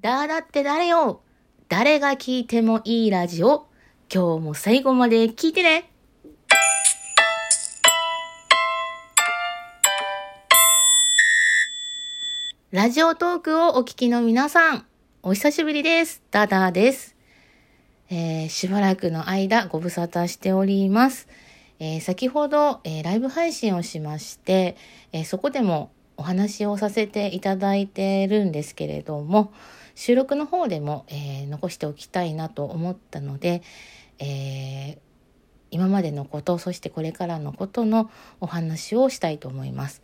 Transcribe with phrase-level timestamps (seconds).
[0.00, 1.22] だーだって誰よ
[1.68, 3.66] 誰が聞いてもいいラジオ
[4.14, 5.90] 今日も最後まで聞いてね
[12.70, 14.86] ラジオトークをお聞きの皆さん、
[15.24, 16.22] お久しぶりです。
[16.30, 17.16] ダダです。
[18.08, 21.26] えー、しばらくの間ご無沙汰しております。
[21.80, 24.76] えー、先ほど、えー、ライブ配信をしまして、
[25.12, 29.52] えそこでもお話をさせていただいてるんですけれども、
[29.98, 33.62] 収録の方でも、え残しておきたいなと思ったので、
[34.20, 34.96] え
[35.72, 38.08] 今までのこと、そしてこれからのことの
[38.40, 40.00] お話をしたいと思います。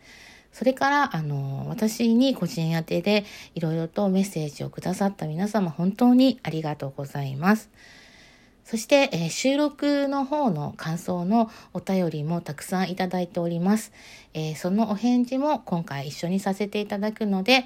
[0.51, 3.23] それから、あの、私に個人宛てで
[3.55, 7.69] いろいろとメッセージをくださった皆様、本当にありがとうございます。
[8.65, 13.93] そして、えー、収録の方の感想のお便りもたくさんいただいております。
[14.33, 17.63] えー、そのお返事も今回一緒にさせていただくので、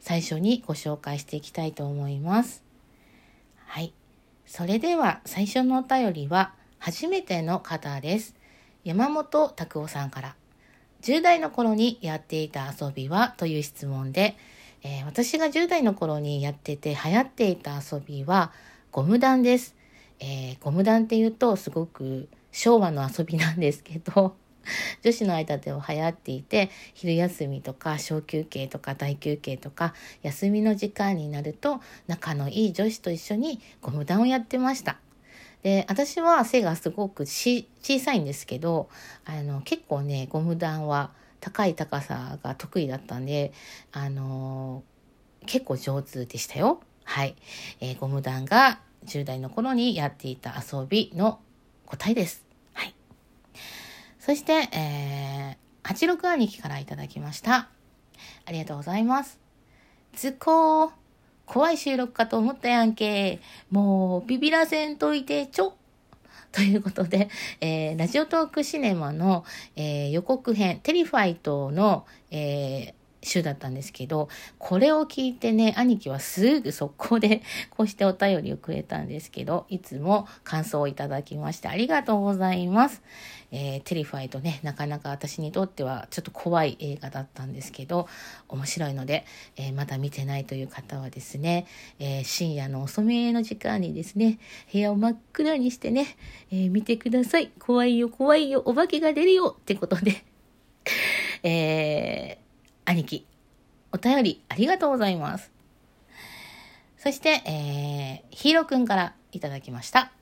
[0.00, 2.62] 最初にご紹介していきたいと思います。
[3.66, 3.92] はい。
[4.46, 8.36] それでは最初のお便りは初めての方です。
[8.84, 10.36] 山本拓夫さんから。
[11.02, 13.34] 10代の頃にやっていた遊びは？
[13.36, 14.36] という質問で、
[14.82, 18.52] えー、私が10代の頃にやってて流行っていた遊びは
[18.92, 19.74] ゴム弾です。
[20.20, 24.36] えー、ゴム弾っていうとすごく昭和の遊びなんですけど、
[25.02, 34.98] 女子の間では流行っていて、昼休みとか小休憩とか大休憩とか、休みの時間になると仲のいい女子と一緒にゴム弾をやってました。
[35.62, 37.66] で、私は背がすごく小
[37.98, 38.88] さいんですけど、
[39.24, 43.52] あの、結構ね、ゴム弾は高い高さが得意だったんで、
[43.92, 44.82] あの
[45.46, 46.80] 結構上手でしたよ。
[47.04, 47.36] はい。
[47.80, 51.40] えー、ゴム弾が10代の頃にやっていた遊びの
[51.86, 52.45] 答えです。
[54.26, 57.68] そして、えー、86兄貴からいただきました。
[58.44, 59.38] ありがとうございます。
[60.14, 60.90] 図工。
[61.44, 63.38] 怖い収録かと思ったやんけ。
[63.70, 65.74] もう、ビビらせんといてちょ。
[66.50, 67.28] ということで、
[67.60, 69.44] えー、ラジオトークシネマの、
[69.76, 74.28] えー、予告編、テリファイトの、えー、週だったんですけど、
[74.58, 83.02] これを聞いてね、兄貴はすぐ速攻で こうしてお便りをくれたんですけど、いつも感想をいただきましてありがとうございます。
[83.52, 88.08] えー、テリファイトね、なかなか私にとってはちょっと怖い映画だったんですけど、
[88.48, 89.24] 面白いので、
[89.56, 91.66] えー、まだ見てないという方はですね、
[91.98, 94.38] えー、深夜の遅めの時間にですね、
[94.72, 96.16] 部屋を真っ暗にしてね、
[96.50, 97.50] え見てください。
[97.58, 100.24] 怖いよ、怖いよ、お化けが出るよってことで、
[101.42, 102.45] えー
[102.88, 103.26] 兄貴、
[103.92, 105.50] お便りありがとうございます。
[106.96, 110.12] そして、えー、ヒーローくんからいただきました。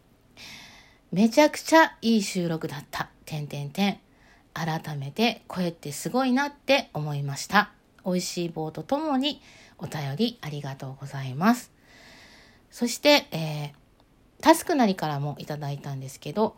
[1.12, 3.10] めちゃくちゃいい収録だった。
[3.26, 4.00] てんてんてん。
[4.54, 7.70] 改めて声ってすごいなって思いました。
[8.06, 9.42] 美味しい棒とともに
[9.76, 11.70] お便りありがとうございます。
[12.70, 16.56] そして、えー、タスクなりからもいただいたんですけど、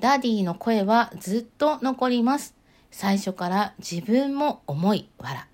[0.00, 2.55] ダディの声はずっと残ります。
[2.90, 5.46] 最初から自分も思い笑。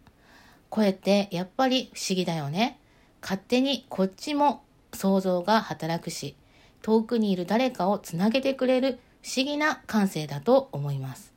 [0.71, 2.79] 声ってやっぱり不思議だよね。
[3.21, 4.63] 勝手にこっちも
[4.93, 6.37] 想像が働くし、
[6.83, 11.33] 遠くにいる誰かをつなげてくれる不思議な感性だと思います。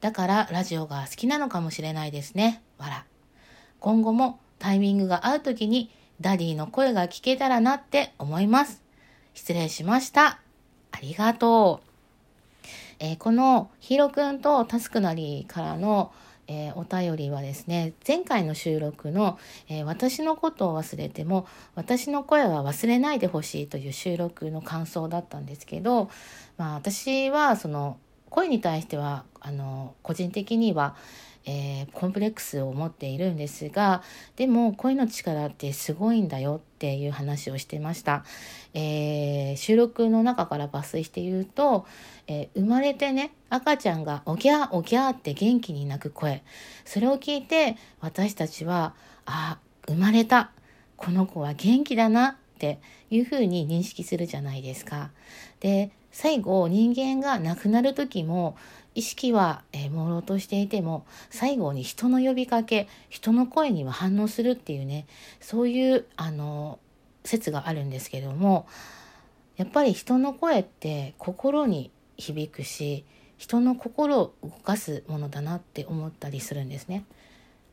[0.00, 2.62] だからラジオが好きなのかもしれないですね。
[2.78, 3.04] わら。
[3.80, 5.90] 今後もタイミングが合う時に
[6.20, 8.82] ダディの声が聞けたらなって思います。
[9.34, 10.40] 失礼しました。
[10.92, 11.89] ありがとう。
[13.00, 16.12] えー、このヒーローくんとタスクなりからの、
[16.46, 19.38] えー、お便りはですね、前回の収録の、
[19.68, 26.10] えー、私のことを忘れても、私の声は忘れないでほしいという収録の感想だったんですけど、
[26.58, 27.96] まあ私はその
[28.28, 30.94] 声に対しては、あの、個人的には、
[31.46, 34.02] えー、コンプレックスを持っているんですが
[34.36, 38.24] でも声の力ってすごいんだよっていう話をしてました、
[38.74, 41.86] えー、収録の中から抜粋して言うと、
[42.26, 46.42] えー、生まれてね赤ちゃんがおぎゃおぎゃって元気に泣く声。
[46.84, 48.94] それを聞いて私たちは
[49.26, 50.52] あ生まれた。
[50.96, 52.78] この子は元気だなって
[53.10, 55.10] いうふうに認識するじゃないですか。
[55.60, 58.56] で最後人間が亡くなる時も
[58.94, 65.06] 意識は、えー、朦朧としていても最後に人の呼びかけ人の声には反応するっていうね
[65.40, 66.78] そういうあの
[67.24, 68.66] 説があるんですけども
[69.56, 73.04] やっぱり人の声って心に響くし
[73.36, 77.04] 人の心を動かすものだなって思ったりするんですね。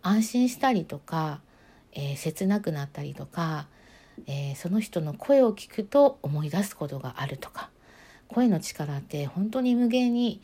[0.01, 1.41] 安心したりとか、
[1.91, 3.67] えー、切なくなったりとか、
[4.27, 7.69] えー、その人の声を聞くと思い出すことがあるとか
[8.27, 10.41] 声の力って本当に無限に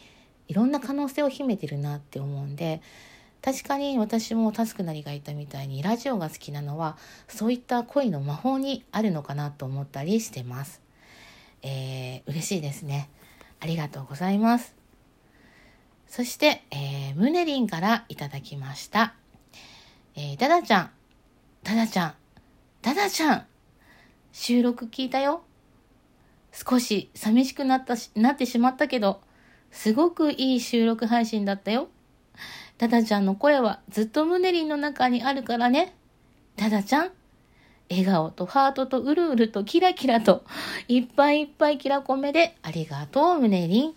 [0.48, 2.82] いろんな可能性を秘めてるなって思うんで
[3.42, 6.98] 確かに私もタスクなりが言ったみたいにラジオが好きなのは
[7.28, 10.82] そういった恋の魔法にあるのかなと思ったりしてます。
[11.62, 13.10] えー、嬉しいですね。
[13.60, 14.76] ありがとうございます。
[16.08, 19.14] そして、えー、ムネリンからいただきました。
[20.16, 20.92] えー、ダダちゃん、
[21.64, 22.14] ダダちゃん、
[22.82, 23.46] ダダちゃん、
[24.32, 25.44] 収録聞いたよ。
[26.52, 29.22] 少し寂しくなったし、なってしまったけど、
[29.74, 31.90] すごくいい収録配信だったよ。
[32.78, 35.96] ダダちゃんの声はずっとムネリンの中にあるからね。
[36.56, 37.12] ダダちゃん、
[37.90, 40.46] 笑顔とハートとうるうるとキラキラと
[40.88, 43.94] いっぱいいっぱいキラコメでありがとう、ムネリン。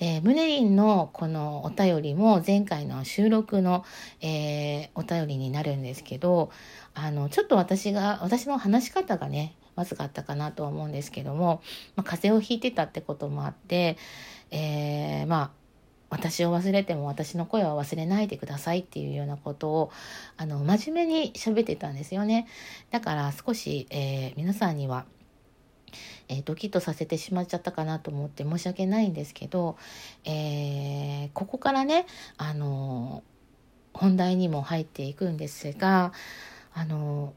[0.00, 3.84] えー、ムネリンのこのお便りも前回の収録の、
[4.20, 6.50] えー、お便りになるんですけど、
[6.94, 11.62] あの、ちょっと私が、私の話し方がね、まずかったかなとは思うんですけども、
[11.96, 13.96] まあ、風邪をひいてたってこともあって、
[14.50, 15.50] えー、まあ、
[16.10, 19.90] 私を忘れても私の声は忘れないでくださいっていうようなことを
[20.36, 22.46] あの真面目に喋ってたんですよね。
[22.92, 25.06] だから少し、えー、皆さんには、
[26.28, 29.76] えー、ドキッとさせてしまっちゃったかなと思って申し訳ないんですけど、
[30.24, 32.06] えー、ここからね
[32.36, 33.24] あの
[33.92, 36.12] 本題にも入っていくんですが
[36.74, 37.34] あの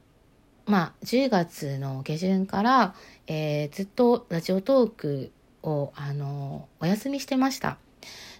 [0.67, 2.93] まあ10月の下旬から、
[3.25, 5.31] えずっとラジオトーク
[5.63, 7.77] をあのお休みしてました。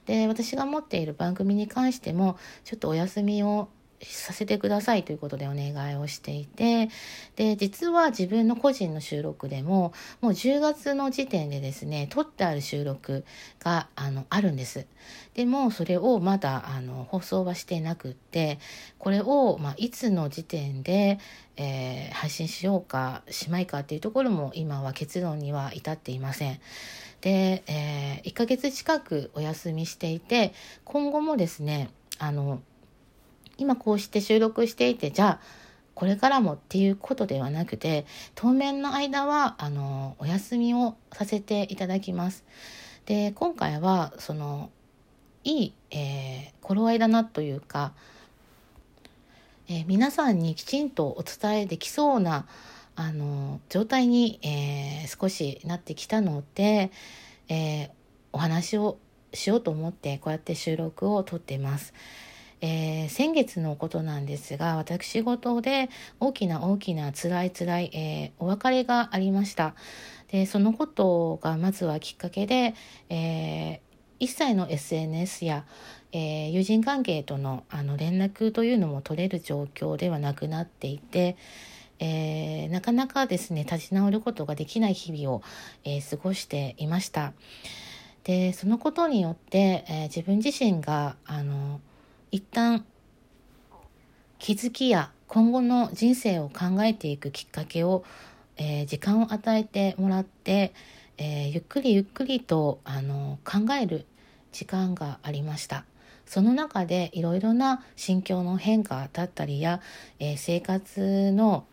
[0.06, 3.70] で私が持っている番組に関してもちょっとお休みを
[4.02, 6.90] させてくださいということでお願いをしていて
[7.36, 13.26] で実は自分の個人の収録でももう10月の時点でですね撮ってある収録
[13.60, 14.86] があのあるんです。
[15.34, 18.60] でもそれをまだあの放送はしてなくって
[18.98, 21.20] これを、まあ、いつの時点で、
[21.56, 26.60] えー、配信しようかしまいかっていうところも今は結論には至っていません。
[27.22, 30.54] で、えー、1ヶ月近くお休みしていて
[30.86, 31.90] 今後もですね
[32.20, 32.62] あの
[33.58, 38.06] 今こうして収録していてじゃあこれからもっていうことではなくて
[38.36, 42.46] 当面の間はあのお休みをさせていただきます。
[43.06, 44.70] で今回はその
[45.44, 47.94] いい、えー、頃合いだなというか、
[49.70, 52.46] えー、皆さんにきちんとお伝えできそうな
[52.96, 56.92] あの状態に、えー、少しなってきたので、
[57.48, 57.92] え、
[58.34, 58.98] お話を
[59.34, 61.94] しようと思ってこうやって収録をとっています。
[62.62, 65.90] えー、先月のことなんですが私事で
[66.20, 69.76] 大きな大きな辛い辛い、えー、お別れがありました
[70.32, 72.74] でそのことがまずはきっかけで、
[73.10, 73.80] えー、
[74.20, 75.66] 一切の SNS や、
[76.12, 81.38] えー、友人関係とのあの連絡というのも取れる状況ではなくなっていて、
[82.00, 85.42] えー、なかなかですね立ち直ることができない日々を、
[85.84, 87.34] えー、過ごしていました。
[88.24, 91.80] でそのことによって、え自分自身があの
[92.32, 92.84] 一旦
[94.40, 98.04] 気づきや今後の人生を考えていくきっかけを、
[98.58, 100.74] えー、時間を与えてもらって、
[101.18, 104.06] えー、ゆっくりゆっくりとあの考える
[104.52, 105.86] 時間がありました。
[106.26, 109.80] その中でいろいろな心境の変化だったりや、
[110.20, 111.66] えー、生活の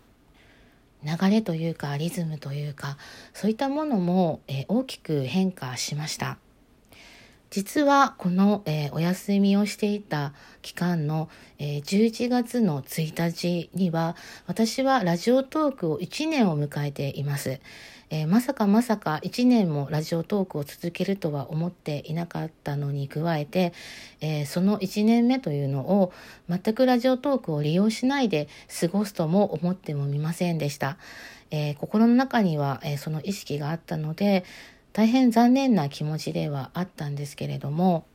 [1.03, 2.97] 流れというかリズムというか
[3.33, 6.39] そういったものも、え大きく変化しました。
[7.55, 11.29] 実はこの、えー、お休みをしていた期間の、
[11.61, 14.17] えー、11月の1日には
[14.49, 17.61] 私はラジオトークを1年を迎えています。
[18.11, 23.73] えー、まさかまさか1年もラジオトークを続けるとは思っていなかったのに加えて、
[24.21, 26.13] えー、その1年目というのを
[26.49, 28.49] 全くラジオトークを利用しないで
[28.81, 30.97] 過ごすとも思ってもみませんでした。
[31.53, 34.45] えー、心の中には、えその意識があったので
[34.95, 38.07] 大変残念な気持ちではあったんですけれども、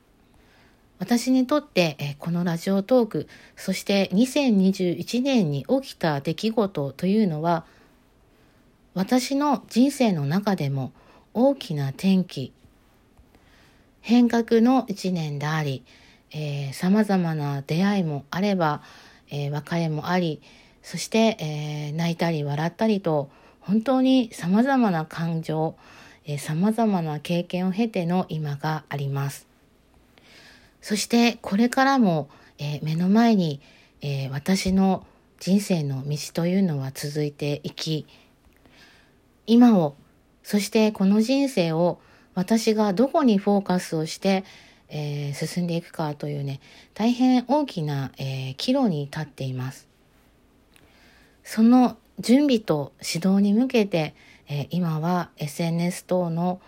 [0.98, 7.65] 私にとって、えこのラジオトーク、そして2021年に起きた出来事というのは、
[8.93, 10.93] 私の人生の中でも
[11.33, 12.53] 大きな転機、
[14.00, 15.83] 変革の一年であり、
[16.31, 18.81] えー、様々な出会いもあれば、
[19.29, 20.41] えー、別れもあり、
[20.81, 25.75] そして、えー、泣いたり笑ったりと、本当に様々な感情、
[26.29, 29.48] えー、様々な経験を経ての今があります。
[30.79, 33.59] そしてこれからも、えー、目の前に、
[34.01, 35.07] えー、私の
[35.39, 38.05] 人生の道というのは続いていき、
[39.48, 39.95] 今を、
[40.43, 42.00] そしてこの人生を
[42.36, 44.43] 私がどこにフォーカスをして、
[44.89, 46.59] えー、進んでいくかというね、
[46.93, 49.88] 大変大きな、えー、岐路に立っています。
[51.43, 54.13] その準備と指導に向けて、
[54.47, 56.59] えー、今は SNS 等の、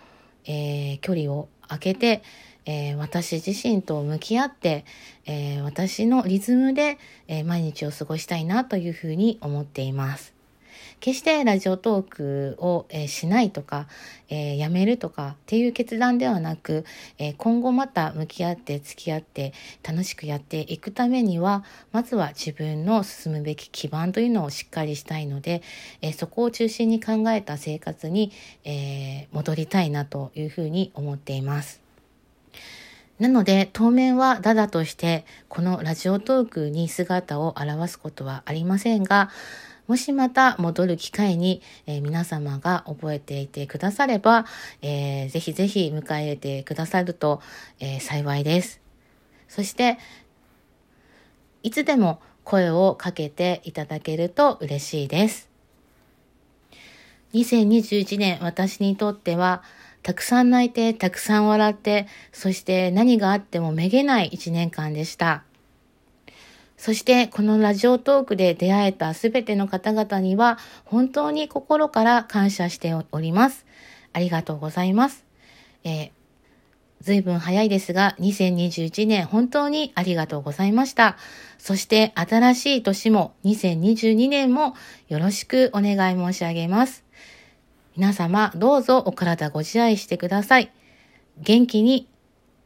[0.44, 2.22] えー、距離を空けて、
[2.64, 4.84] えー、私自身と向き合って、
[5.26, 10.31] え、私のリズムで、え毎日を過ごしたいなというふうに思っています。
[11.02, 13.88] 決してラジオトークを、えー、しないとか、
[14.28, 16.84] えー、やめるとかっていう決断ではなく、
[17.18, 25.62] えー、今後また向き合って付き合って楽しくやっていくためには、まずは自分の進むべき基盤というのをしっかりしたいので、
[26.02, 28.30] えそこを中心に考えた生活に、
[28.62, 31.80] え戻りたいなというふうに思っています。
[33.18, 39.30] なので、当面はダダとして、このラジオトークに姿を現すことはありませんが、
[39.88, 44.46] もしまた戻る機会に、えー、皆様が覚えていてくだされば、
[44.80, 47.40] えー、ぜひぜひ迎え入れてくださると、
[47.80, 48.80] えー、幸いです。
[49.48, 49.98] そして、
[51.62, 55.50] いつでも声をかけていただけると嬉しいです。
[57.34, 59.62] 2021年私にとっては、
[60.02, 65.44] たくさん泣いて、たくさん笑って、そして何があってもめげない一年間でした。
[66.82, 73.64] そしてこのラジオトークで出会えたすべての方々には本当に心から感謝しております。
[74.12, 75.24] ありがとうございます。
[75.84, 76.10] えー、
[77.00, 81.18] 随分早いですが、2021年本当にありがとうございました。
[81.56, 84.74] そして新しい年も2022年も
[85.06, 87.04] よろしくお願い申し上げます。
[87.96, 90.72] 皆様どうぞお体ご自愛してください。
[91.38, 92.08] 元気に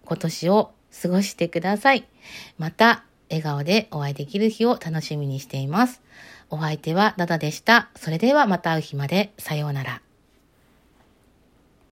[0.06, 2.08] 今年を過ごしてください。
[2.56, 6.02] また笑顔でお会いできる日を楽しみにしています。
[6.50, 7.90] お相手はダダでした。
[7.96, 9.32] それではまた会う日まで。
[9.38, 10.05] さようなら。